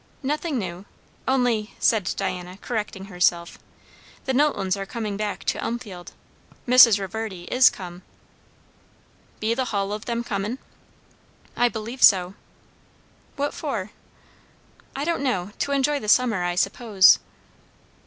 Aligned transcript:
"Nothing 0.23 0.57
new. 0.57 0.85
Only" 1.27 1.75
said 1.77 2.11
Diana, 2.17 2.57
correcting 2.59 3.05
herself, 3.05 3.59
"the 4.25 4.33
Knowltons 4.33 4.75
are 4.75 4.87
coming 4.87 5.15
back 5.15 5.43
to 5.43 5.63
Elmfield. 5.63 6.13
Mrs. 6.67 6.99
Reverdy 6.99 7.43
is 7.51 7.69
come." 7.69 8.01
"Be 9.39 9.53
the 9.53 9.65
hull 9.65 9.91
o' 9.91 9.97
them 9.99 10.23
comin'?" 10.23 10.57
"I 11.55 11.69
believe 11.69 12.01
so." 12.01 12.33
"What 13.35 13.53
for?" 13.53 13.91
"I 14.95 15.03
don't 15.05 15.21
know. 15.21 15.51
To 15.59 15.71
enjoy 15.71 15.99
the 15.99 16.09
summer, 16.09 16.41
I 16.43 16.55
suppose." 16.55 17.19